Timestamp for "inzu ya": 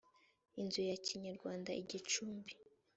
0.61-0.97